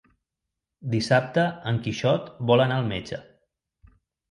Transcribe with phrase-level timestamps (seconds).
[0.93, 1.43] Dissabte
[1.73, 3.23] en Quixot vol anar al metge.